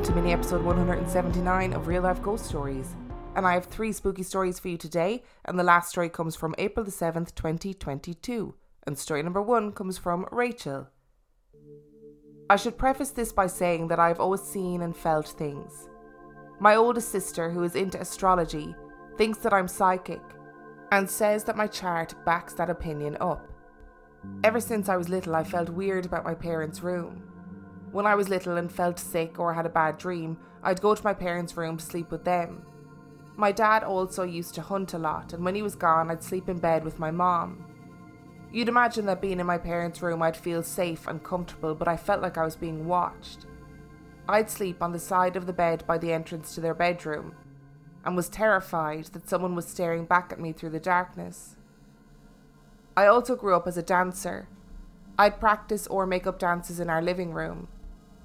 [0.00, 2.96] welcome to mini episode 179 of Real Life Ghost Stories.
[3.36, 6.54] And I have three spooky stories for you today, and the last story comes from
[6.56, 8.54] April the 7th, 2022.
[8.86, 10.88] And story number one comes from Rachel.
[12.48, 15.90] I should preface this by saying that I've always seen and felt things.
[16.60, 18.74] My oldest sister, who is into astrology,
[19.18, 20.22] thinks that I'm psychic
[20.92, 23.46] and says that my chart backs that opinion up.
[24.44, 27.30] Ever since I was little, I felt weird about my parents' room.
[27.92, 31.04] When I was little and felt sick or had a bad dream, I'd go to
[31.04, 32.62] my parents' room to sleep with them.
[33.36, 36.48] My dad also used to hunt a lot, and when he was gone, I'd sleep
[36.48, 37.64] in bed with my mom.
[38.52, 41.96] You'd imagine that being in my parents' room, I'd feel safe and comfortable, but I
[41.96, 43.46] felt like I was being watched.
[44.28, 47.34] I'd sleep on the side of the bed by the entrance to their bedroom,
[48.04, 51.56] and was terrified that someone was staring back at me through the darkness.
[52.96, 54.48] I also grew up as a dancer.
[55.18, 57.68] I'd practice or make up dances in our living room.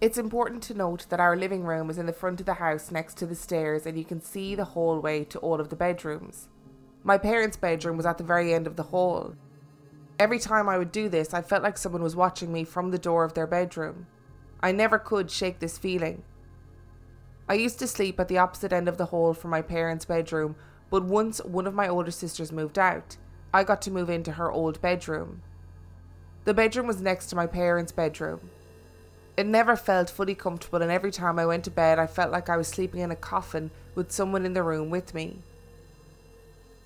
[0.02, 2.92] It's important to note that our living room is in the front of the house
[2.92, 6.50] next to the stairs, and you can see the hallway to all of the bedrooms.
[7.04, 9.36] My parents' bedroom was at the very end of the hall.
[10.20, 12.98] Every time I would do this, I felt like someone was watching me from the
[12.98, 14.08] door of their bedroom.
[14.62, 16.24] I never could shake this feeling.
[17.48, 20.58] I used to sleep at the opposite end of the hall from my parents' bedroom,
[20.90, 23.16] but once one of my older sisters moved out,
[23.54, 25.42] I got to move into her old bedroom.
[26.44, 28.50] The bedroom was next to my parents' bedroom.
[29.38, 32.50] It never felt fully comfortable, and every time I went to bed, I felt like
[32.50, 35.40] I was sleeping in a coffin with someone in the room with me.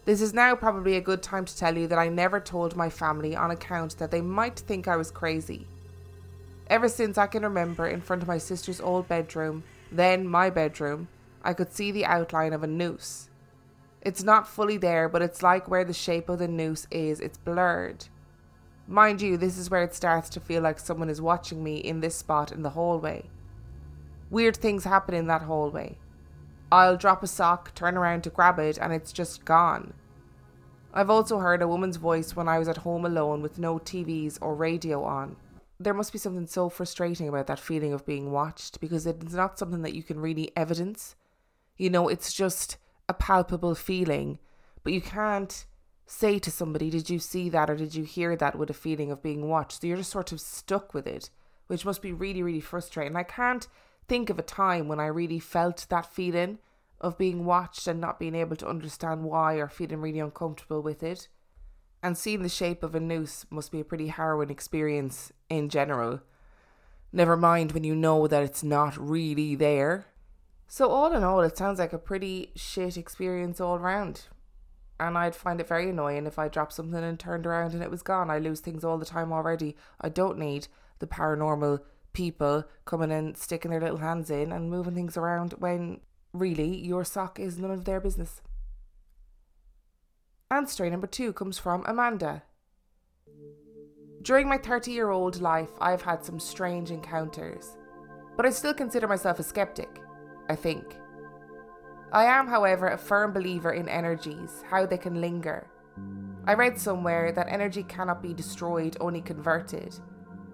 [0.05, 2.89] This is now probably a good time to tell you that I never told my
[2.89, 5.67] family on account that they might think I was crazy.
[6.67, 11.07] Ever since I can remember, in front of my sister's old bedroom, then my bedroom,
[11.43, 13.29] I could see the outline of a noose.
[14.01, 17.37] It's not fully there, but it's like where the shape of the noose is, it's
[17.37, 18.05] blurred.
[18.89, 22.01] Mind you, this is where it starts to feel like someone is watching me in
[22.01, 23.29] this spot in the hallway.
[24.29, 25.97] Weird things happen in that hallway.
[26.71, 29.93] I'll drop a sock, turn around to grab it, and it's just gone.
[30.93, 34.39] I've also heard a woman's voice when I was at home alone with no TVs
[34.41, 35.37] or radio on
[35.79, 39.57] there must be something so frustrating about that feeling of being watched because it's not
[39.57, 41.15] something that you can really evidence.
[41.77, 42.77] You know, it's just
[43.07, 44.39] a palpable feeling,
[44.83, 45.65] but you can't
[46.09, 49.11] say to somebody, Did you see that or did you hear that with a feeling
[49.11, 49.81] of being watched?
[49.81, 51.29] So you're just sort of stuck with it,
[51.67, 53.15] which must be really, really frustrating.
[53.15, 53.67] I can't
[54.07, 56.57] think of a time when I really felt that feeling
[56.99, 61.03] of being watched and not being able to understand why or feeling really uncomfortable with
[61.03, 61.27] it.
[62.01, 66.21] And seeing the shape of a noose must be a pretty harrowing experience in general.
[67.13, 70.07] Never mind when you know that it's not really there.
[70.67, 74.25] So, all in all, it sounds like a pretty shit experience all round.
[74.99, 77.91] And I'd find it very annoying if I dropped something and turned around and it
[77.91, 78.29] was gone.
[78.29, 79.75] I lose things all the time already.
[80.01, 80.67] I don't need
[80.99, 81.79] the paranormal
[82.11, 86.01] people coming and sticking their little hands in and moving things around when
[86.33, 88.41] really your sock is none of their business.
[90.51, 92.43] And story number two comes from Amanda.
[94.21, 97.77] During my 30 year old life, I've had some strange encounters,
[98.35, 100.01] but I still consider myself a skeptic,
[100.49, 100.95] I think.
[102.11, 105.67] I am, however, a firm believer in energies, how they can linger.
[106.45, 109.95] I read somewhere that energy cannot be destroyed, only converted.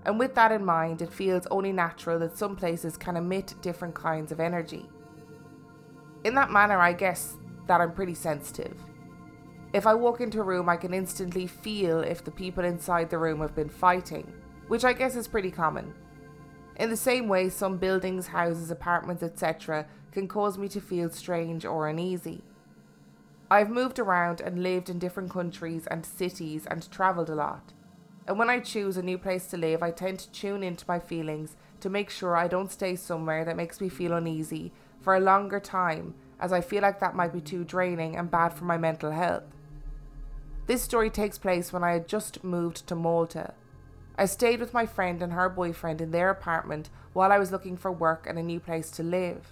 [0.06, 3.96] And with that in mind, it feels only natural that some places can emit different
[3.96, 4.90] kinds of energy.
[6.26, 8.78] In that manner, I guess that I'm pretty sensitive.
[9.74, 13.18] If I walk into a room, I can instantly feel if the people inside the
[13.18, 14.32] room have been fighting,
[14.68, 15.94] which I guess is pretty common.
[16.76, 21.66] In the same way, some buildings, houses, apartments, etc., can cause me to feel strange
[21.66, 22.42] or uneasy.
[23.50, 27.74] I've moved around and lived in different countries and cities and travelled a lot.
[28.28, 31.00] And when I choose a new place to live, I tend to tune into my
[31.00, 35.20] feelings to make sure I don't stay somewhere that makes me feel uneasy for a
[35.20, 38.78] longer time, as I feel like that might be too draining and bad for my
[38.78, 39.44] mental health.
[40.66, 43.54] This story takes place when I had just moved to Malta.
[44.18, 47.76] I stayed with my friend and her boyfriend in their apartment while I was looking
[47.76, 49.52] for work and a new place to live.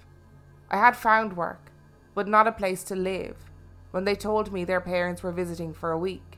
[0.70, 1.72] I had found work,
[2.16, 3.36] but not a place to live,
[3.92, 6.38] when they told me their parents were visiting for a week.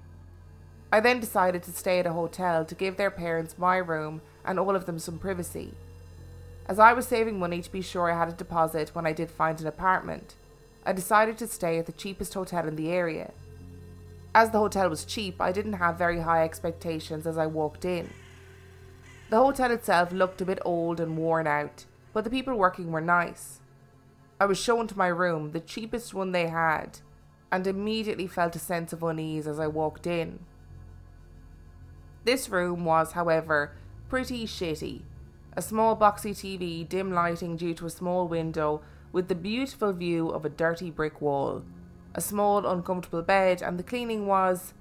[0.92, 4.60] I then decided to stay at a hotel to give their parents my room and
[4.60, 5.74] all of them some privacy.
[6.68, 9.30] As I was saving money to be sure I had a deposit when I did
[9.30, 10.36] find an apartment,
[10.84, 13.32] I decided to stay at the cheapest hotel in the area
[14.36, 18.10] as the hotel was cheap, I didn't have very high expectations as I walked in.
[19.30, 23.00] The hotel itself looked a bit old and worn out, but the people working were
[23.00, 23.62] nice.
[24.38, 27.00] I was shown to my room, the cheapest one they had,
[27.50, 30.40] and immediately felt a sense of unease as I walked in.
[32.26, 33.72] This room was, however,
[34.10, 35.04] pretty shitty.
[35.54, 38.82] A small boxy TV, dim lighting due to a small window,
[39.14, 41.64] with the beautiful view of a dirty brick wall.
[42.16, 44.74] A small, uncomfortable bed, and the cleaning was.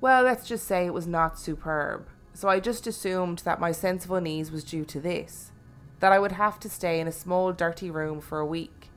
[0.00, 2.08] Well, let's just say it was not superb.
[2.32, 5.52] So I just assumed that my sense of unease was due to this
[6.00, 8.90] that I would have to stay in a small, dirty room for a week.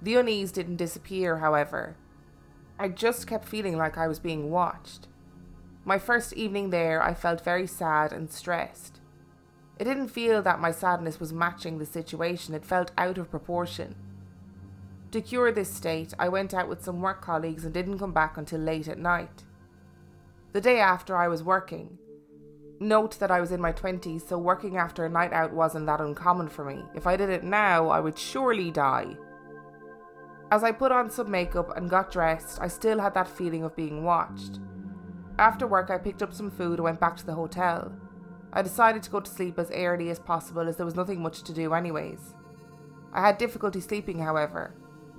[0.00, 1.96] The unease didn't disappear, however.
[2.78, 5.08] I just kept feeling like I was being watched.
[5.84, 9.00] My first evening there, I felt very sad and stressed.
[9.78, 13.94] It didn't feel that my sadness was matching the situation, it felt out of proportion.
[15.16, 18.36] To cure this state, I went out with some work colleagues and didn't come back
[18.36, 19.44] until late at night.
[20.52, 21.96] The day after, I was working.
[22.80, 26.02] Note that I was in my 20s, so working after a night out wasn't that
[26.02, 26.82] uncommon for me.
[26.94, 29.16] If I did it now, I would surely die.
[30.50, 33.74] As I put on some makeup and got dressed, I still had that feeling of
[33.74, 34.60] being watched.
[35.38, 37.90] After work, I picked up some food and went back to the hotel.
[38.52, 41.42] I decided to go to sleep as early as possible as there was nothing much
[41.44, 42.34] to do, anyways.
[43.14, 44.74] I had difficulty sleeping, however,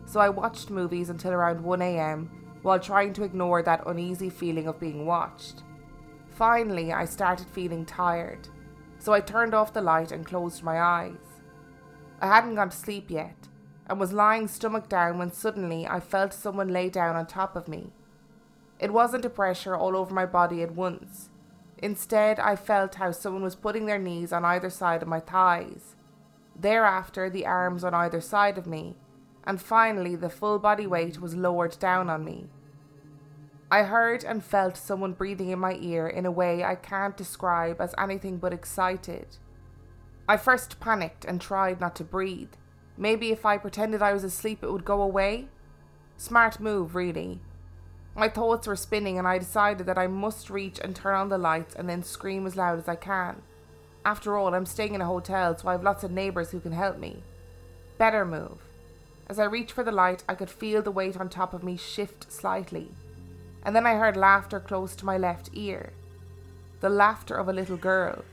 [0.08, 2.30] so I watched movies until around 1am
[2.64, 5.64] while trying to ignore that uneasy feeling of being watched.
[6.32, 8.48] Finally, I started feeling tired,
[9.00, 11.42] so I turned off the light and closed my eyes.
[12.22, 13.36] I hadn't gone to sleep yet
[13.86, 17.68] and was lying stomach down when suddenly I felt someone lay down on top of
[17.68, 17.92] me.
[18.80, 21.30] It wasn't a pressure all over my body at once.
[21.80, 25.96] Instead, I felt how someone was putting their knees on either side of my thighs.
[26.60, 28.96] Thereafter, the arms on either side of me,
[29.48, 32.46] and finally, the full body weight was lowered down on me.
[33.72, 37.82] I heard and felt someone breathing in my ear in a way I can't describe
[37.82, 39.38] as anything but excited.
[40.30, 42.54] I first panicked and tried not to breathe,
[42.98, 45.48] Maybe if I pretended I was asleep, it would go away?
[46.18, 47.40] Smart move, really.
[48.16, 51.38] My thoughts were spinning, and I decided that I must reach and turn on the
[51.38, 53.44] lights and then scream as loud as I can.
[54.04, 56.72] After all, I'm staying in a hotel, so I have lots of neighbours who can
[56.72, 57.22] help me.
[58.00, 58.67] Better move.
[59.28, 61.76] As I reached for the light, I could feel the weight on top of me
[61.76, 62.92] shift slightly.
[63.62, 65.92] And then I heard laughter close to my left ear.
[66.80, 68.24] The laughter of a little girl.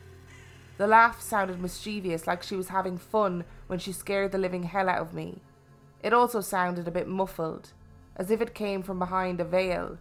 [0.76, 4.88] The laugh sounded mischievous, like she was having fun when she scared the living hell
[4.88, 5.41] out of me.
[6.02, 7.70] It also sounded a bit muffled,
[8.17, 9.99] as if it came from behind a veil.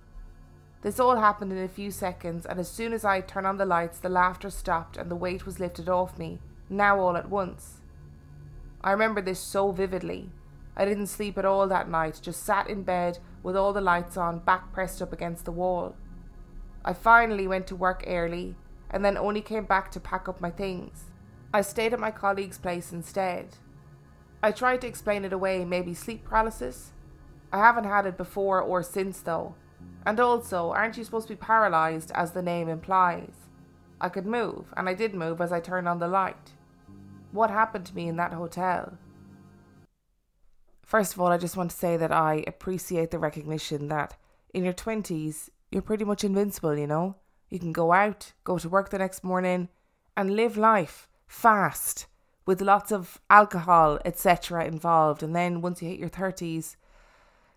[0.82, 3.66] This all happened in a few seconds, and as soon as I turned on the
[3.66, 7.80] lights, the laughter stopped and the weight was lifted off me, now all at once.
[8.84, 10.30] I remember this so vividly.
[10.76, 14.18] I didn't sleep at all that night, just sat in bed with all the lights
[14.18, 15.96] on, back pressed up against the wall.
[16.84, 18.56] I finally went to work early
[18.90, 21.06] and then only came back to pack up my things.
[21.54, 23.58] I stayed at my colleague's place instead.
[24.42, 26.92] I tried to explain it away, maybe sleep paralysis.
[27.52, 29.56] I haven't had it before or since though.
[30.06, 33.34] And also, aren't you supposed to be paralysed as the name implies?
[34.02, 36.52] I could move, and I did move as I turned on the light.
[37.32, 38.98] What happened to me in that hotel?
[40.84, 44.16] First of all, I just want to say that I appreciate the recognition that
[44.54, 47.16] in your 20s, you're pretty much invincible, you know?
[47.50, 49.70] You can go out, go to work the next morning,
[50.16, 52.06] and live life fast
[52.46, 55.24] with lots of alcohol, etc., involved.
[55.24, 56.76] And then once you hit your 30s,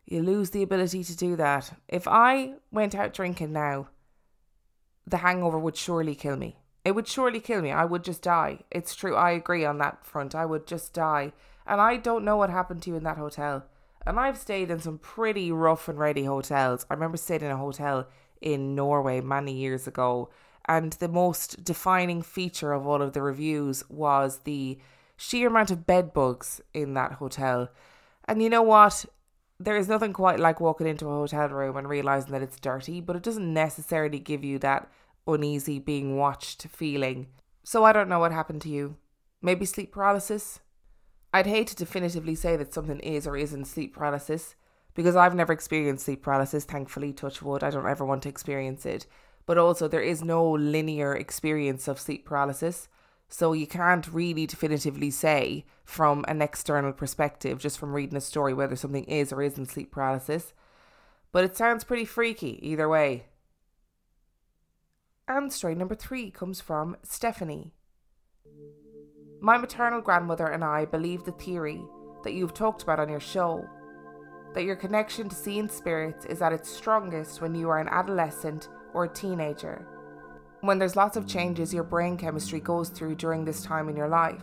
[0.06, 1.72] you lose the ability to do that.
[1.88, 3.88] If I went out drinking now,
[5.06, 6.58] the hangover would surely kill me.
[6.84, 7.72] It would surely kill me.
[7.72, 8.60] I would just die.
[8.70, 9.16] It's true.
[9.16, 10.34] I agree on that front.
[10.34, 11.32] I would just die.
[11.66, 13.64] And I don't know what happened to you in that hotel.
[14.06, 16.86] And I've stayed in some pretty rough and ready hotels.
[16.88, 18.06] I remember staying in a hotel
[18.40, 20.30] in Norway many years ago.
[20.66, 24.78] And the most defining feature of all of the reviews was the
[25.16, 27.68] sheer amount of bed bugs in that hotel.
[28.28, 29.04] And you know what?
[29.58, 33.00] There is nothing quite like walking into a hotel room and realizing that it's dirty,
[33.00, 34.90] but it doesn't necessarily give you that
[35.26, 37.28] uneasy being watched feeling.
[37.64, 38.96] So I don't know what happened to you.
[39.40, 40.60] Maybe sleep paralysis?
[41.36, 44.54] I'd hate to definitively say that something is or isn't sleep paralysis
[44.94, 47.62] because I've never experienced sleep paralysis, thankfully, touch wood.
[47.62, 49.04] I don't ever want to experience it.
[49.44, 52.88] But also, there is no linear experience of sleep paralysis.
[53.28, 58.54] So you can't really definitively say from an external perspective, just from reading a story,
[58.54, 60.54] whether something is or isn't sleep paralysis.
[61.32, 63.26] But it sounds pretty freaky either way.
[65.28, 67.74] And story number three comes from Stephanie.
[69.46, 71.80] My maternal grandmother and I believe the theory
[72.24, 73.64] that you've talked about on your show
[74.54, 78.68] that your connection to seeing spirits is at its strongest when you are an adolescent
[78.92, 79.86] or a teenager.
[80.62, 84.08] When there's lots of changes your brain chemistry goes through during this time in your
[84.08, 84.42] life.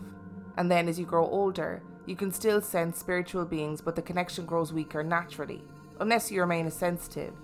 [0.56, 4.46] And then as you grow older, you can still sense spiritual beings, but the connection
[4.46, 5.62] grows weaker naturally,
[6.00, 7.34] unless you remain a sensitive.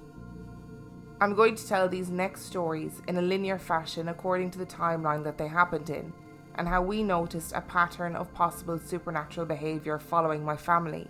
[1.21, 5.25] I'm going to tell these next stories in a linear fashion according to the timeline
[5.25, 6.15] that they happened in,
[6.55, 11.07] and how we noticed a pattern of possible supernatural behaviour following my family.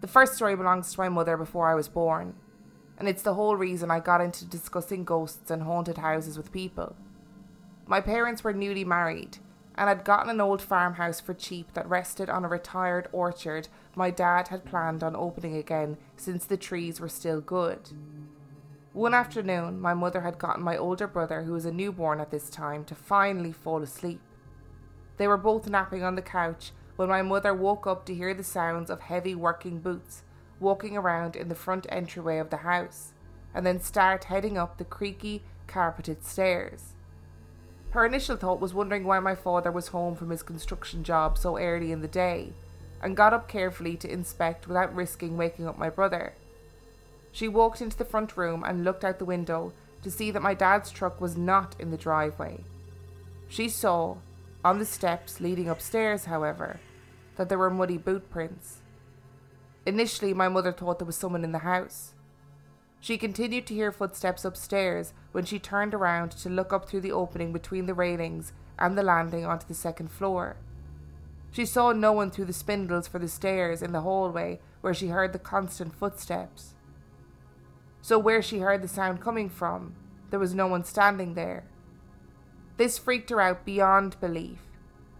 [0.00, 2.34] The first story belongs to my mother before I was born,
[2.98, 6.96] and it's the whole reason I got into discussing ghosts and haunted houses with people.
[7.86, 9.38] My parents were newly married
[9.76, 14.10] and had gotten an old farmhouse for cheap that rested on a retired orchard my
[14.10, 17.90] dad had planned on opening again since the trees were still good.
[18.96, 22.48] One afternoon, my mother had gotten my older brother, who was a newborn at this
[22.48, 24.22] time, to finally fall asleep.
[25.18, 28.42] They were both napping on the couch when my mother woke up to hear the
[28.42, 30.22] sounds of heavy working boots
[30.60, 33.12] walking around in the front entryway of the house,
[33.52, 36.94] and then start heading up the creaky, carpeted stairs.
[37.90, 41.58] Her initial thought was wondering why my father was home from his construction job so
[41.58, 42.54] early in the day,
[43.02, 46.32] and got up carefully to inspect without risking waking up my brother.
[47.36, 50.54] She walked into the front room and looked out the window to see that my
[50.54, 52.64] dad's truck was not in the driveway.
[53.46, 54.16] She saw,
[54.64, 56.80] on the steps leading upstairs, however,
[57.36, 58.78] that there were muddy boot prints.
[59.84, 62.14] Initially, my mother thought there was someone in the house.
[63.00, 67.12] She continued to hear footsteps upstairs when she turned around to look up through the
[67.12, 70.56] opening between the railings and the landing onto the second floor.
[71.50, 75.08] She saw no one through the spindles for the stairs in the hallway where she
[75.08, 76.72] heard the constant footsteps.
[78.06, 79.96] So, where she heard the sound coming from,
[80.30, 81.64] there was no one standing there.
[82.76, 84.60] This freaked her out beyond belief,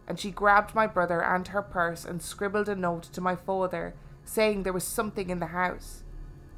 [0.07, 3.95] and she grabbed my brother and her purse and scribbled a note to my father
[4.25, 6.05] saying there was something in the house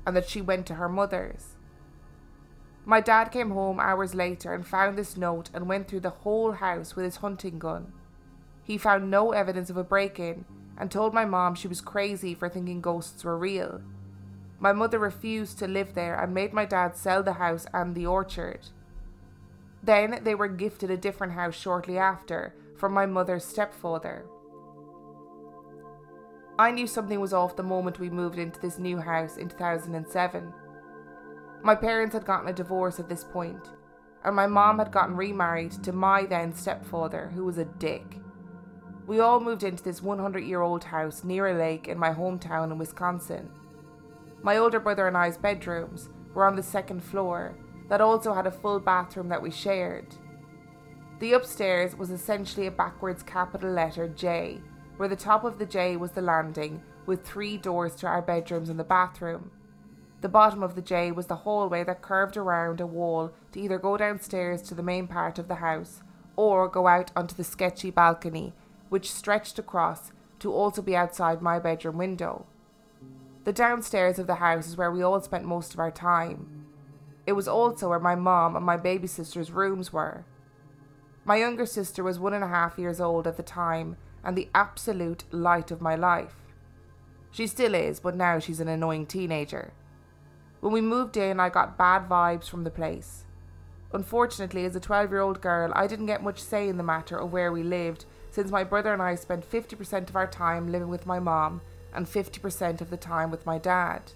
[0.05, 1.57] and that she went to her mother's.
[2.85, 6.53] My dad came home hours later and found this note and went through the whole
[6.53, 7.95] house with his hunting gun.
[8.63, 10.45] He found no evidence of a break in
[10.77, 13.81] and told my mom she was crazy for thinking ghosts were real
[14.59, 18.07] my mother refused to live there and made my dad sell the house and the
[18.07, 18.69] orchard.
[19.83, 24.25] Then they were gifted a different house shortly after from my mother's stepfather.
[26.59, 30.53] I knew something was off the moment we moved into this new house in 2007.
[31.63, 33.71] My parents had gotten a divorce at this point,
[34.25, 38.17] and my mom had gotten remarried to my then stepfather, who was a dick.
[39.07, 42.73] We all moved into this 100 year old house near a lake in my hometown
[42.73, 43.51] in Wisconsin.
[44.43, 47.57] My older brother and I's bedrooms were on the second floor,
[47.89, 50.15] that also had a full bathroom that we shared.
[51.19, 54.61] The upstairs was essentially a backwards capital letter J,
[54.97, 58.69] where the top of the J was the landing, with three doors to our bedrooms
[58.69, 59.51] and the bathroom.
[60.21, 63.79] The bottom of the J was the hallway that curved around a wall to either
[63.79, 66.03] go downstairs to the main part of the house
[66.37, 68.53] or go out onto the sketchy balcony,
[68.89, 72.47] which stretched across to also be outside my bedroom window.
[73.49, 76.67] The downstairs of the house is where we all spent most of our time.
[77.27, 80.27] It was also where my mom and my baby sister's rooms were.
[81.25, 84.51] My younger sister was one and a half years old at the time and the
[84.55, 86.35] absolute light of my life.
[87.31, 89.73] She still is, but now she's an annoying teenager.
[90.61, 93.25] When we moved in, I got bad vibes from the place.
[93.95, 97.17] Unfortunately, as a 12 year old girl, I didn't get much say in the matter
[97.17, 100.91] of where we lived, since my brother and I spent 50% of our time living
[100.91, 101.63] with my mom
[101.95, 104.13] and 50% of the time with my dad.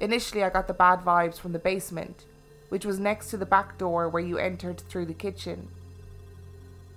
[0.00, 2.24] Initially, I got the bad vibes from the basement,
[2.68, 5.68] which was next to the back door where you entered through the kitchen.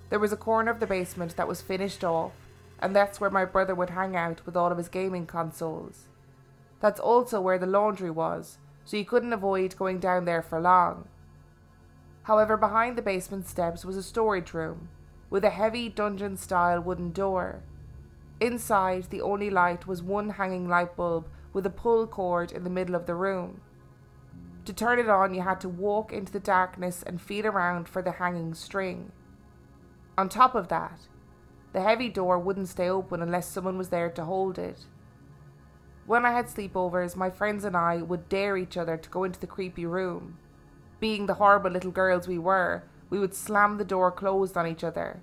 [0.08, 2.32] There was a corner of the basement that was finished off,
[2.80, 6.08] and that's where my brother would hang out with all of his gaming consoles.
[6.80, 11.08] That's also where the laundry was, so you couldn't avoid going down there for long.
[12.24, 14.88] However, behind the basement steps was a storage room,
[15.30, 17.62] with a heavy dungeon style wooden door
[18.40, 22.70] Inside, the only light was one hanging light bulb with a pull cord in the
[22.70, 23.62] middle of the room.
[24.66, 28.02] To turn it on, you had to walk into the darkness and feel around for
[28.02, 29.12] the hanging string.
[30.18, 31.00] On top of that,
[31.72, 34.84] the heavy door wouldn't stay open unless someone was there to hold it.
[36.04, 39.40] When I had sleepovers, my friends and I would dare each other to go into
[39.40, 40.38] the creepy room.
[41.00, 44.84] Being the horrible little girls we were, we would slam the door closed on each
[44.84, 45.22] other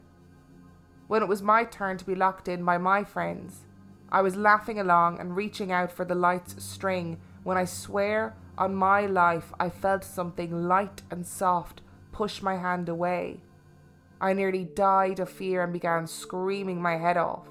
[1.08, 3.66] when it was my turn to be locked in by my friends.
[4.12, 8.76] I was laughing along and reaching out for the light's string when I swear on
[8.76, 11.82] my life I felt something light and soft
[12.12, 13.42] push my hand away.
[14.22, 17.48] I nearly died of fear and began screaming my head off.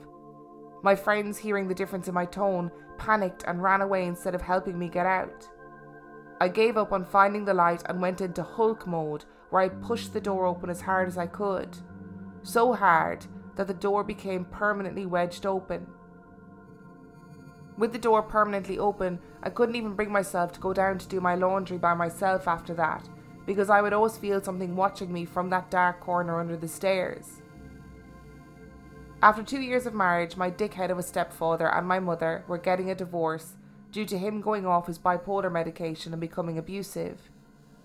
[0.83, 4.79] My friends, hearing the difference in my tone, panicked and ran away instead of helping
[4.79, 5.49] me get out.
[6.41, 10.13] I gave up on finding the light and went into Hulk mode, where I pushed
[10.13, 11.77] the door open as hard as I could.
[12.43, 15.87] So hard that the door became permanently wedged open.
[17.79, 21.21] With the door permanently open, I couldn't even bring myself to go down to do
[21.21, 23.09] my laundry by myself after that,
[23.47, 27.41] because I would always feel something watching me from that dark corner under the stairs.
[29.23, 32.91] After two years of marriage, my dickhead of a stepfather and my mother were getting
[32.91, 33.55] a divorce
[33.93, 37.31] due to him going off his bipolar medication and becoming abusive.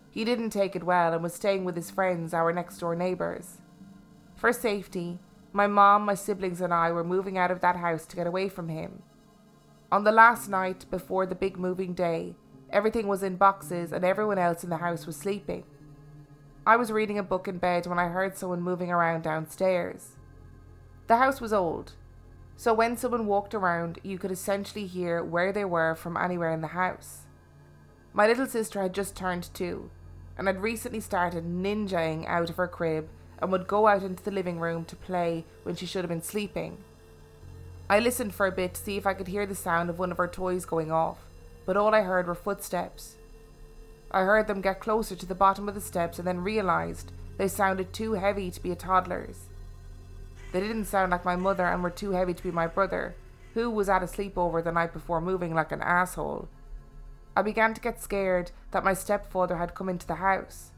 [0.10, 3.60] He didn't take it well and was staying with his friends, our next door neighbours.
[4.36, 5.20] For safety,
[5.58, 8.48] my mom, my siblings, and I were moving out of that house to get away
[8.48, 9.02] from him.
[9.92, 12.36] On the last night before the big moving day,
[12.70, 15.64] everything was in boxes and everyone else in the house was sleeping.
[16.66, 20.18] I was reading a book in bed when I heard someone moving around downstairs.
[21.08, 21.94] The house was old,
[22.56, 26.62] so when someone walked around, you could essentially hear where they were from anywhere in
[26.62, 27.26] the house.
[28.14, 29.90] My little sister had just turned two
[30.38, 33.10] and had recently started ninjaing out of her crib
[33.40, 36.22] and would go out into the living room to play when she should have been
[36.22, 36.78] sleeping.
[37.90, 40.12] I listened for a bit to see if I could hear the sound of one
[40.12, 41.20] of her toys going off,
[41.66, 43.16] but all I heard were footsteps.
[44.12, 47.48] I heard them get closer to the bottom of the steps and then realised they
[47.48, 49.48] sounded too heavy to be a toddler's.
[50.52, 53.16] They didn't sound like my mother and were too heavy to be my brother,
[53.54, 56.48] who was at a sleepover the night before moving like an asshole.
[57.36, 60.72] I began to get scared that my stepfather had come into the house.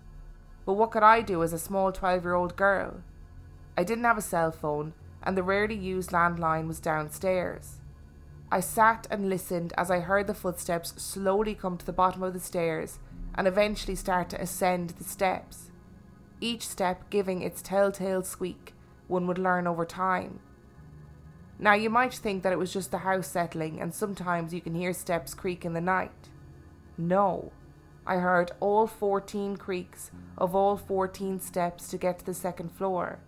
[0.69, 3.01] But what could I do as a small 12 year old girl?
[3.75, 7.79] I didn't have a cell phone, and the rarely used landline was downstairs.
[8.51, 12.33] I sat and listened as I heard the footsteps slowly come to the bottom of
[12.33, 12.99] the stairs
[13.33, 15.71] and eventually start to ascend the steps,
[16.39, 18.75] each step giving its telltale squeak
[19.07, 20.39] one would learn over time.
[21.57, 24.75] Now, you might think that it was just the house settling, and sometimes you can
[24.75, 26.29] hear steps creak in the night.
[26.95, 27.53] No,
[28.09, 33.19] I heard all 14 creaks of all 14 steps to get to the second floor.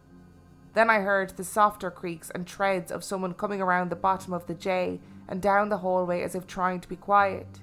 [0.73, 4.47] Then I heard the softer creaks and treads of someone coming around the bottom of
[4.47, 7.59] the J and down the hallway as if trying to be quiet.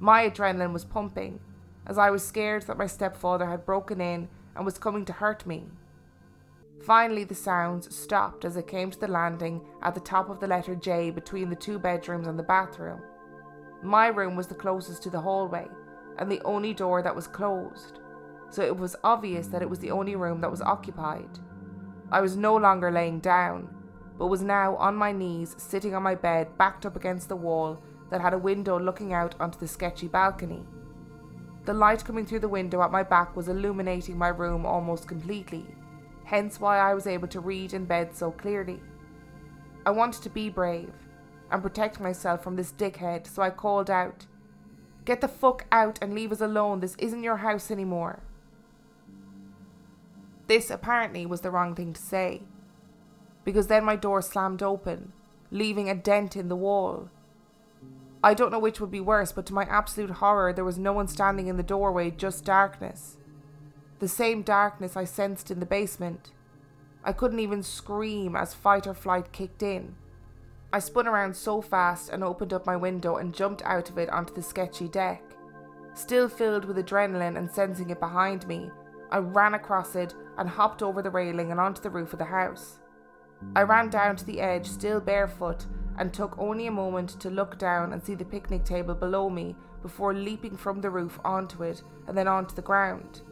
[0.00, 1.38] My adrenaline was pumping,
[1.86, 5.46] as I was scared that my stepfather had broken in and was coming to hurt
[5.46, 5.66] me.
[6.82, 10.48] Finally, the sounds stopped as it came to the landing at the top of the
[10.48, 13.02] letter J between the two bedrooms and the bathroom.
[13.84, 15.68] My room was the closest to the hallway,
[16.18, 18.00] and the only door that was closed,
[18.50, 21.38] so it was obvious that it was the only room that was occupied.
[22.10, 23.68] I was no longer laying down,
[24.18, 27.82] but was now on my knees, sitting on my bed, backed up against the wall
[28.10, 30.64] that had a window looking out onto the sketchy balcony.
[31.66, 35.66] The light coming through the window at my back was illuminating my room almost completely,
[36.24, 38.80] hence why I was able to read in bed so clearly.
[39.84, 40.92] I wanted to be brave
[41.50, 44.26] and protect myself from this dickhead, so I called out,
[45.08, 48.20] Get the fuck out and leave us alone, this isn't your house anymore.
[50.48, 52.42] This apparently was the wrong thing to say,
[53.42, 55.14] because then my door slammed open,
[55.50, 57.08] leaving a dent in the wall.
[58.22, 60.92] I don't know which would be worse, but to my absolute horror, there was no
[60.92, 63.16] one standing in the doorway, just darkness.
[64.00, 66.32] The same darkness I sensed in the basement.
[67.02, 69.94] I couldn't even scream as fight or flight kicked in.
[70.72, 74.10] I spun around so fast and opened up my window and jumped out of it
[74.10, 75.22] onto the sketchy deck.
[75.94, 78.70] Still filled with adrenaline and sensing it behind me,
[79.10, 82.26] I ran across it and hopped over the railing and onto the roof of the
[82.26, 82.80] house.
[83.56, 85.64] I ran down to the edge, still barefoot,
[85.96, 89.56] and took only a moment to look down and see the picnic table below me
[89.82, 93.22] before leaping from the roof onto it and then onto the ground.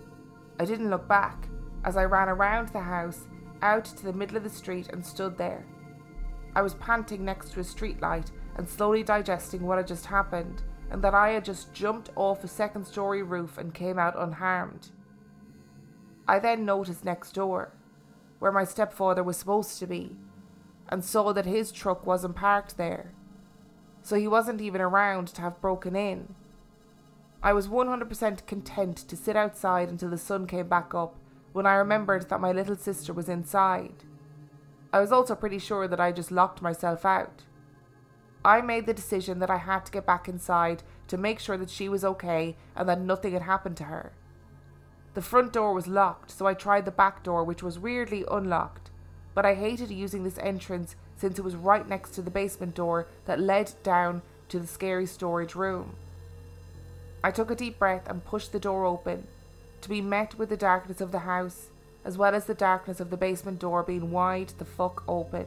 [0.58, 1.48] I didn't look back
[1.84, 3.28] as I ran around the house,
[3.62, 5.66] out to the middle of the street, and stood there.
[6.56, 11.04] I was panting next to a streetlight and slowly digesting what had just happened and
[11.04, 14.88] that I had just jumped off a second story roof and came out unharmed.
[16.26, 17.74] I then noticed next door,
[18.38, 20.16] where my stepfather was supposed to be,
[20.88, 23.12] and saw that his truck wasn't parked there.
[24.00, 26.34] So he wasn't even around to have broken in.
[27.42, 31.16] I was 100% content to sit outside until the sun came back up
[31.52, 34.04] when I remembered that my little sister was inside.
[34.96, 37.42] I was also pretty sure that I just locked myself out.
[38.42, 41.68] I made the decision that I had to get back inside to make sure that
[41.68, 44.12] she was okay and that nothing had happened to her.
[45.12, 48.88] The front door was locked, so I tried the back door, which was weirdly unlocked.
[49.34, 53.06] But I hated using this entrance since it was right next to the basement door
[53.26, 55.94] that led down to the scary storage room.
[57.22, 59.26] I took a deep breath and pushed the door open,
[59.82, 61.68] to be met with the darkness of the house,
[62.06, 65.46] as well as the darkness of the basement door being wide the fuck open.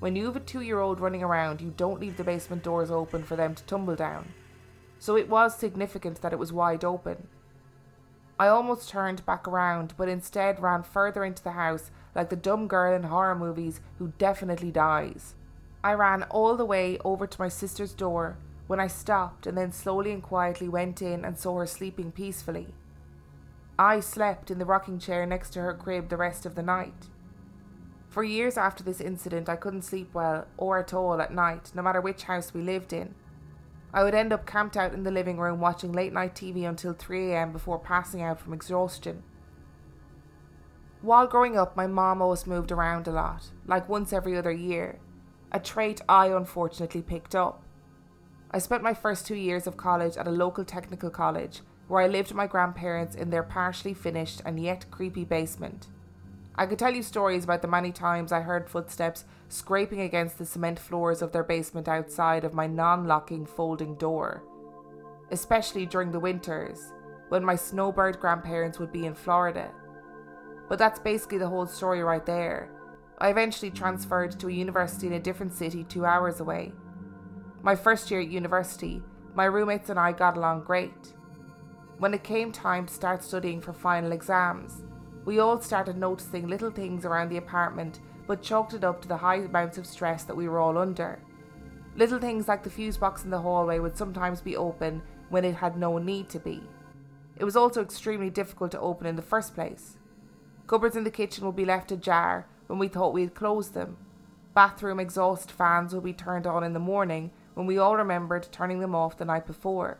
[0.00, 2.90] When you have a two year old running around, you don't leave the basement doors
[2.90, 4.34] open for them to tumble down.
[4.98, 7.28] So it was significant that it was wide open.
[8.36, 12.66] I almost turned back around, but instead ran further into the house like the dumb
[12.66, 15.36] girl in horror movies who definitely dies.
[15.84, 19.70] I ran all the way over to my sister's door when I stopped and then
[19.70, 22.74] slowly and quietly went in and saw her sleeping peacefully,
[23.78, 27.08] I slept in the rocking chair next to her crib the rest of the night.
[28.08, 31.82] For years after this incident, I couldn't sleep well or at all at night, no
[31.82, 33.16] matter which house we lived in.
[33.92, 36.94] I would end up camped out in the living room watching late night TV until
[36.94, 39.24] 3am before passing out from exhaustion.
[41.02, 45.00] While growing up, my mom always moved around a lot, like once every other year,
[45.50, 47.64] a trait I unfortunately picked up.
[48.52, 52.06] I spent my first two years of college at a local technical college where I
[52.06, 55.88] lived with my grandparents in their partially finished and yet creepy basement.
[56.56, 60.46] I could tell you stories about the many times I heard footsteps scraping against the
[60.46, 64.44] cement floors of their basement outside of my non locking folding door.
[65.30, 66.92] Especially during the winters,
[67.28, 69.72] when my snowbird grandparents would be in Florida.
[70.68, 72.70] But that's basically the whole story right there.
[73.18, 76.72] I eventually transferred to a university in a different city two hours away.
[77.62, 79.02] My first year at university,
[79.34, 81.14] my roommates and I got along great.
[81.98, 84.82] When it came time to start studying for final exams,
[85.24, 89.16] we all started noticing little things around the apartment, but chalked it up to the
[89.16, 91.20] high amounts of stress that we were all under.
[91.96, 95.54] Little things like the fuse box in the hallway would sometimes be open when it
[95.54, 96.60] had no need to be.
[97.36, 99.96] It was also extremely difficult to open in the first place.
[100.66, 103.98] Cupboards in the kitchen would be left ajar when we thought we had closed them.
[104.52, 108.80] Bathroom exhaust fans would be turned on in the morning when we all remembered turning
[108.80, 109.98] them off the night before.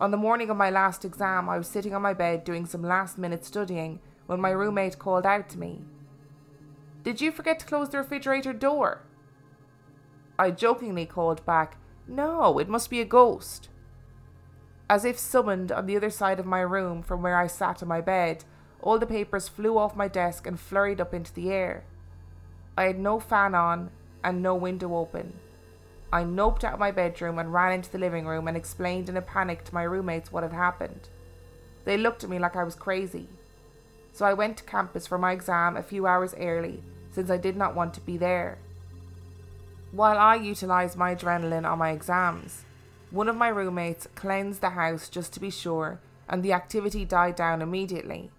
[0.00, 2.82] On the morning of my last exam, I was sitting on my bed doing some
[2.82, 5.80] last minute studying when my roommate called out to me.
[7.02, 9.02] Did you forget to close the refrigerator door?
[10.38, 13.70] I jokingly called back, No, it must be a ghost.
[14.88, 17.88] As if summoned on the other side of my room from where I sat on
[17.88, 18.44] my bed,
[18.80, 21.84] all the papers flew off my desk and flurried up into the air.
[22.76, 23.90] I had no fan on
[24.22, 25.40] and no window open.
[26.12, 29.16] I noped out of my bedroom and ran into the living room and explained in
[29.16, 31.08] a panic to my roommates what had happened.
[31.84, 33.28] They looked at me like I was crazy
[34.18, 37.56] so I went to campus for my exam a few hours early since I did
[37.56, 38.58] not want to be there.
[39.92, 42.64] While I utilised my adrenaline on my exams,
[43.12, 47.36] one of my roommates cleansed the house just to be sure, and the activity died
[47.36, 48.32] down immediately.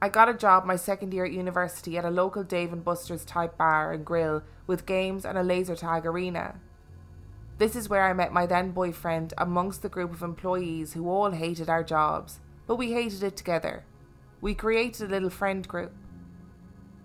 [0.00, 3.24] I got a job my second year at university at a local Dave and Buster's
[3.24, 6.60] type bar and grill with games and a laser tag arena.
[7.58, 11.32] This is where I met my then boyfriend amongst the group of employees who all
[11.32, 13.84] hated our jobs, but we hated it together
[14.40, 15.92] we created a little friend group.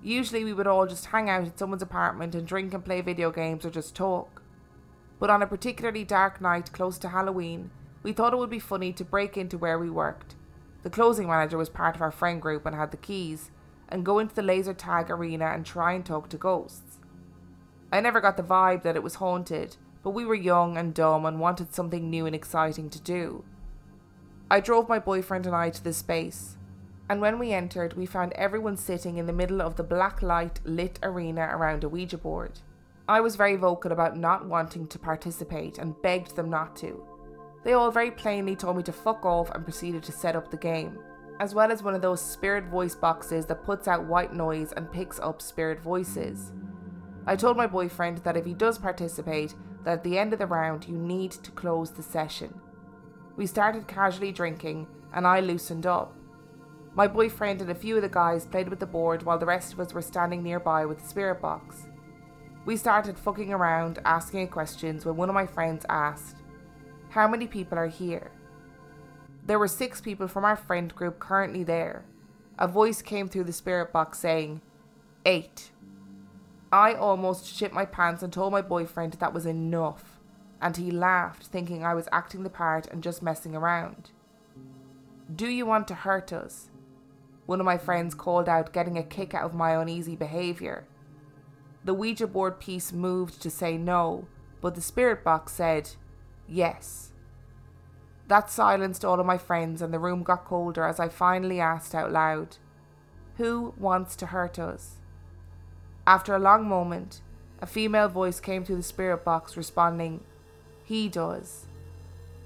[0.02, 3.32] Usually, we would all just hang out at someone's apartment and drink and play video
[3.32, 4.42] games or just talk.
[5.20, 7.72] But on a particularly dark night close to Halloween,
[8.04, 10.36] we thought it would be funny to break into where we worked.
[10.84, 13.52] The closing manager was part of our friend group and had the keys,
[13.90, 17.00] and go into the laser tag arena and try and talk to ghosts.
[17.92, 21.26] I never got the vibe that it was haunted, but we were young and dumb
[21.26, 23.46] and wanted something new and exciting to do.
[24.52, 26.58] I drove my boyfriend and I to this space,
[27.10, 30.60] and when we entered, we found everyone sitting in the middle of the black light
[30.66, 32.60] lit arena around a Ouija board.
[33.08, 37.06] I was very vocal about not wanting to participate and begged them not to.
[37.64, 40.58] They all very plainly told me to fuck off and proceeded to set up the
[40.58, 41.00] game,
[41.40, 44.92] as well as one of those spirit voice boxes that puts out white noise and
[44.92, 46.52] picks up spirit voices.
[47.26, 50.48] I told my boyfriend that if he does participate, that at the end of the
[50.48, 52.60] round you need to close the session.
[53.38, 56.16] We started casually drinking and I loosened up.
[56.96, 59.74] My boyfriend and a few of the guys played with the board while the rest
[59.74, 61.88] of us were standing nearby with the spirit box.
[62.66, 66.43] We started fucking around, asking questions when one of my friends asked,
[67.14, 68.32] How many people are here?
[69.46, 72.06] There were six people from our friend group currently there.
[72.58, 74.62] A voice came through the spirit box saying,
[75.24, 75.70] Eight.
[76.72, 80.20] I almost shit my pants and told my boyfriend that was enough,
[80.60, 84.10] and he laughed, thinking I was acting the part and just messing around.
[85.36, 86.72] Do you want to hurt us?
[87.46, 90.88] One of my friends called out, getting a kick out of my uneasy behaviour.
[91.86, 94.26] The Ouija board piece moved to say no,
[94.62, 95.92] but the spirit box said
[96.48, 97.12] yes.
[98.28, 101.94] That silenced all of my friends, and the room got colder as I finally asked
[101.94, 102.58] out loud,
[103.38, 104.96] Who wants to hurt us?
[106.08, 107.22] After a long moment,
[107.62, 110.22] a female voice came through the spirit box responding,
[110.84, 111.66] He does.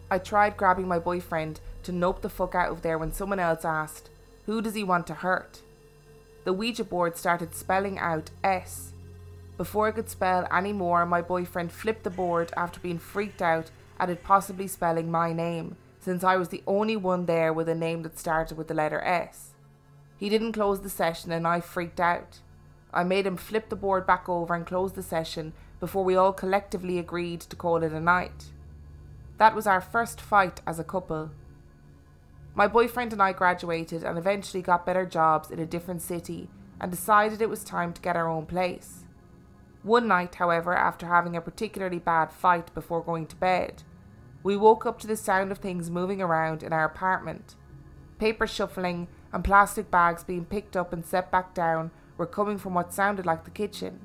[0.09, 3.65] I tried grabbing my boyfriend to nope the fuck out of there when someone else
[3.65, 4.09] asked,
[4.47, 5.59] who does he want to hurt?
[6.45, 8.93] The Ouija board started spelling out S.
[9.57, 13.71] Before I could spell any more, my boyfriend flipped the board after being freaked out
[13.99, 17.75] at it possibly spelling my name, since I was the only one there with a
[17.75, 19.53] name that started with the letter S.
[20.17, 22.39] He didn't close the session and I freaked out.
[22.93, 26.33] I made him flip the board back over and close the session before we all
[26.33, 28.45] collectively agreed to call it a night.
[29.37, 31.31] That was our first fight as a couple.
[32.55, 36.49] My boyfriend and I graduated and eventually got better jobs in a different city
[36.81, 39.03] and decided it was time to get our own place.
[39.83, 43.83] One night, however, after having a particularly bad fight before going to bed,
[44.47, 47.55] we woke up to the sound of things moving around in our apartment.
[48.17, 52.73] Paper shuffling and plastic bags being picked up and set back down were coming from
[52.73, 53.99] what sounded like the kitchen.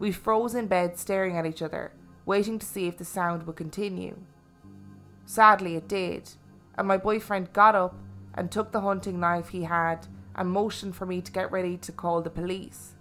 [0.00, 1.92] We froze in bed staring at each other,
[2.26, 4.16] waiting to see if the sound would continue.
[5.24, 6.30] Sadly, it did,
[6.76, 7.94] and my boyfriend got up
[8.34, 11.92] and took the hunting knife he had and motioned for me to get ready to
[11.92, 12.94] call the police.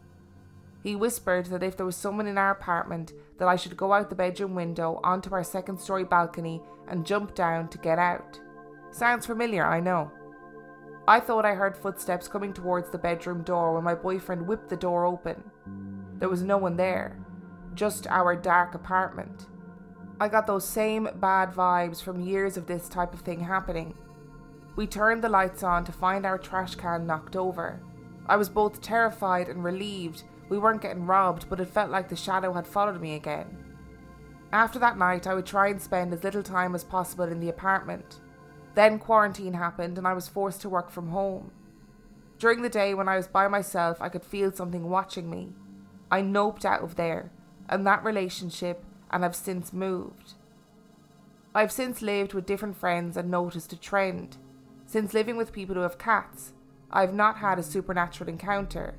[0.88, 4.10] He whispered that if there was someone in our apartment, that I should go out
[4.10, 8.40] the bedroom window onto our second story balcony and jump down to get out.
[8.92, 10.10] Sounds familiar, I know.
[11.06, 14.78] I thought I heard footsteps coming towards the bedroom door when my boyfriend whipped the
[14.78, 15.44] door open.
[16.20, 17.20] There was no one there,
[17.74, 19.48] just our dark apartment.
[20.22, 23.94] I got those same bad vibes from years of this type of thing happening.
[24.78, 27.82] We turned the lights on to find our trash can knocked over.
[28.26, 32.16] I was both terrified and relieved we weren't getting robbed, but it felt like the
[32.16, 33.58] shadow had followed me again.
[34.52, 37.50] After that night, I would try and spend as little time as possible in the
[37.50, 38.20] apartment.
[38.76, 41.52] Then quarantine happened and I was forced to work from home.
[42.40, 45.54] During the day, when I was by myself, I could feel something watching me.
[46.12, 47.32] I noped out of there,
[47.68, 50.36] and that relationship, and have since moved.
[51.56, 54.38] I've since lived with different friends and noticed a trend.
[54.86, 56.54] Since living with people who have cats,
[56.92, 58.94] I've not had a supernatural encounter.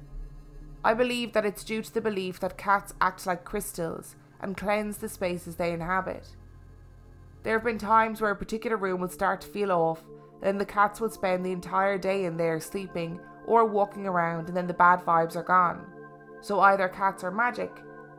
[0.84, 4.98] I believe that it's due to the belief that cats act like crystals and cleanse
[4.98, 6.28] the spaces they inhabit.
[7.42, 10.02] There have been times where a particular room will start to feel off,
[10.34, 14.48] and then the cats will spend the entire day in there sleeping or walking around,
[14.48, 15.84] and then the bad vibes are gone.
[16.40, 17.72] So either cats are magic,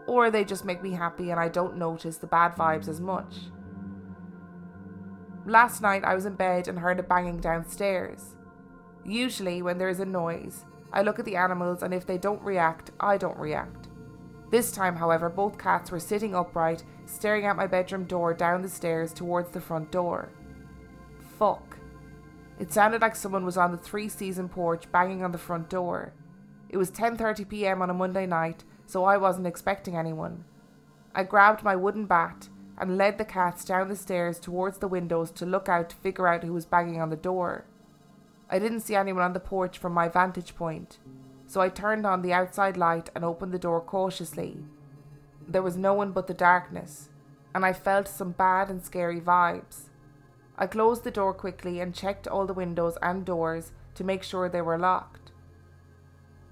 [0.07, 3.35] or they just make me happy and I don't notice the bad vibes as much.
[5.45, 8.35] Last night I was in bed and heard a banging downstairs.
[9.05, 12.41] Usually, when there is a noise, I look at the animals, and if they don't
[12.41, 13.87] react, I don't react.
[14.49, 18.69] This time, however, both cats were sitting upright, staring at my bedroom door down the
[18.69, 20.29] stairs towards the front door.
[21.37, 21.77] Fuck.
[22.59, 26.13] It sounded like someone was on the three season porch banging on the front door.
[26.67, 27.81] It was 10:30 p.m.
[27.81, 30.43] on a Monday night, so I wasn't expecting anyone.
[31.15, 35.31] I grabbed my wooden bat and led the cats down the stairs towards the windows
[35.31, 37.65] to look out to figure out who was banging on the door.
[38.49, 40.97] I didn't see anyone on the porch from my vantage point,
[41.45, 44.57] so I turned on the outside light and opened the door cautiously.
[45.47, 47.09] There was no one but the darkness,
[47.53, 49.89] and I felt some bad and scary vibes.
[50.57, 54.49] I closed the door quickly and checked all the windows and doors to make sure
[54.49, 55.31] they were locked.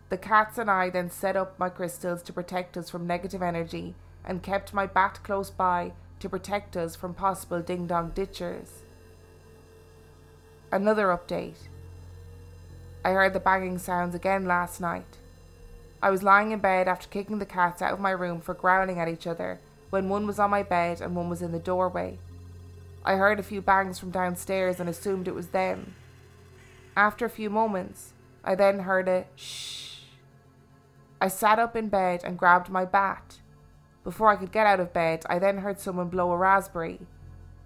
[0.10, 3.96] The cats and I then set up my crystals to protect us from negative energy
[4.24, 8.84] and kept my bat close by to protect us from possible ding dong ditchers.
[10.72, 11.68] Another update.
[13.08, 15.18] I heard the banging sounds again last night.
[16.04, 19.00] I was lying in bed after kicking the cats out of my room for growling
[19.00, 22.20] at each other when one was on my bed and one was in the doorway.
[23.06, 25.96] I heard a few bangs from downstairs and assumed it was them.
[26.98, 28.12] After a few moments,
[28.44, 30.00] I then heard a shh.
[31.22, 33.40] I sat up in bed and grabbed my bat.
[34.04, 37.00] Before I could get out of bed, I then heard someone blow a raspberry.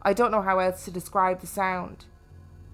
[0.04, 2.06] I don't know how else to describe the sound.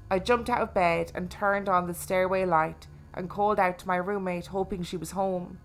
[0.10, 3.88] I jumped out of bed and turned on the stairway light and called out to
[3.88, 5.60] my roommate, hoping she was home.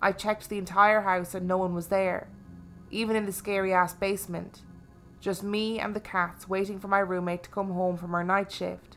[0.00, 2.28] I checked the entire house and no one was there,
[2.90, 4.62] even in the scary ass basement.
[5.20, 8.52] Just me and the cats waiting for my roommate to come home from her night
[8.52, 8.96] shift.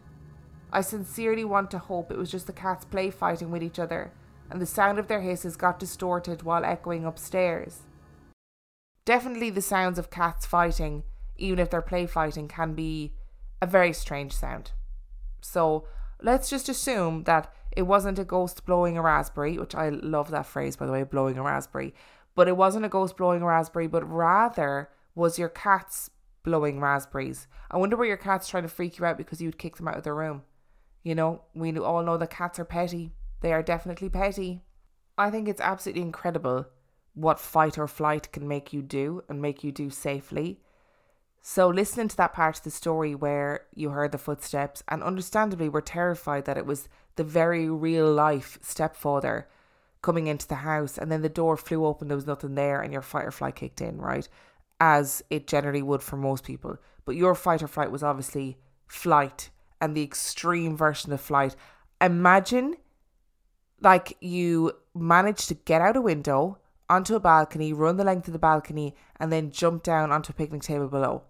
[0.72, 4.12] I sincerely want to hope it was just the cats play fighting with each other,
[4.50, 7.82] and the sound of their hisses got distorted while echoing upstairs.
[9.06, 11.04] Definitely the sounds of cats fighting,
[11.38, 13.14] even if they're play fighting, can be
[13.62, 14.72] a very strange sound.
[15.42, 15.86] So
[16.22, 20.46] let's just assume that it wasn't a ghost blowing a raspberry, which I love that
[20.46, 21.94] phrase, by the way, blowing a raspberry.
[22.36, 26.10] But it wasn't a ghost blowing a raspberry, but rather was your cat's
[26.44, 27.48] blowing raspberries.
[27.70, 29.98] I wonder where your cat's trying to freak you out because you'd kick them out
[29.98, 30.44] of their room.
[31.04, 33.12] You know, we all know that cats are petty.
[33.42, 34.64] They are definitely petty.
[35.18, 36.68] I think it's absolutely incredible
[37.14, 40.62] what fight or flight can make you do and make you do safely.
[41.42, 45.70] So, listening to that part of the story where you heard the footsteps, and understandably
[45.70, 49.48] were terrified that it was the very real life stepfather
[50.02, 52.92] coming into the house, and then the door flew open, there was nothing there, and
[52.92, 54.28] your fight or flight kicked in, right?
[54.82, 56.78] As it generally would for most people.
[57.06, 59.50] But your fight or flight was obviously flight
[59.82, 61.56] and the extreme version of flight.
[62.02, 62.76] Imagine
[63.82, 66.58] like you managed to get out a window
[66.90, 70.36] onto a balcony, run the length of the balcony, and then jump down onto a
[70.36, 71.24] picnic table below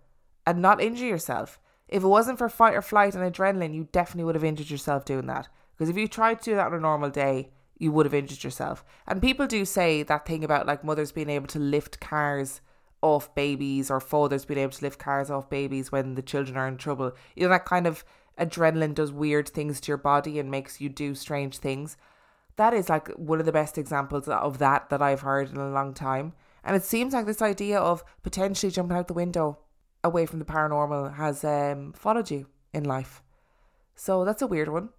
[0.50, 1.60] and not injure yourself.
[1.88, 5.06] If it wasn't for fight or flight and adrenaline, you definitely would have injured yourself
[5.06, 5.48] doing that.
[5.78, 8.44] Because if you tried to do that on a normal day, you would have injured
[8.44, 8.84] yourself.
[9.08, 12.62] And people do say that thing about like mothers being able to lift cars
[13.04, 16.68] off babies or fathers being able to lift cars off babies when the children are
[16.68, 17.12] in trouble.
[17.36, 18.04] You know, that kind of
[18.40, 21.96] adrenaline does weird things to your body and makes you do strange things.
[22.56, 25.70] That is like one of the best examples of that that I've heard in a
[25.70, 26.34] long time.
[26.64, 29.60] And it seems like this idea of potentially jumping out the window
[30.04, 33.22] away from the paranormal has um, followed you in life.
[33.96, 34.90] So that's a weird one.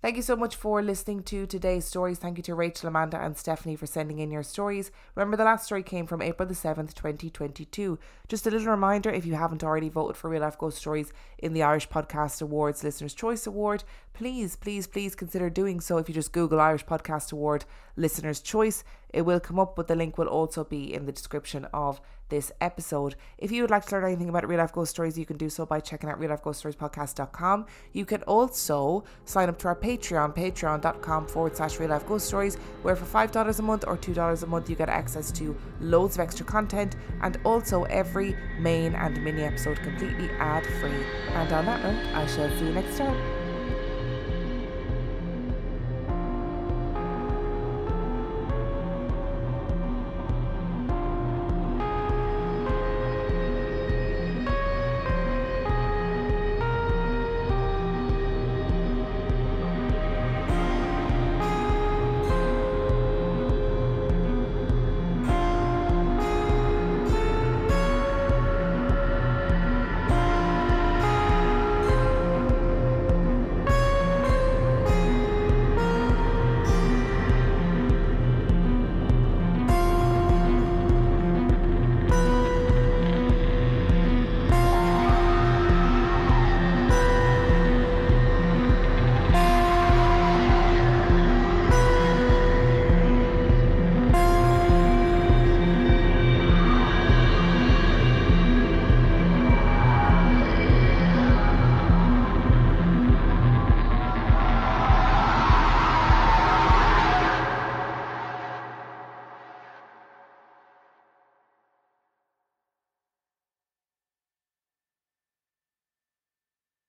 [0.00, 2.18] Thank you so much for listening to today's stories.
[2.18, 4.92] Thank you to Rachel, Amanda, and Stephanie for sending in your stories.
[5.16, 7.98] Remember, the last story came from April the 7th, 2022.
[8.28, 11.52] Just a little reminder if you haven't already voted for Real Life Ghost Stories in
[11.52, 13.82] the Irish Podcast Awards Listener's Choice Award,
[14.12, 15.98] please, please, please consider doing so.
[15.98, 17.64] If you just Google Irish Podcast Award
[17.96, 21.64] Listener's Choice, it will come up, but the link will also be in the description
[21.74, 23.16] of this episode.
[23.38, 25.48] If you would like to learn anything about real life ghost stories, you can do
[25.48, 27.66] so by checking out reallifeghoststoriespodcast.com.
[27.92, 32.56] You can also sign up to our Patreon, patreon.com forward slash real life ghost stories,
[32.82, 36.20] where for $5 a month or $2 a month, you get access to loads of
[36.20, 41.04] extra content and also every main and mini episode completely ad free.
[41.30, 43.47] And on that note, I shall see you next time.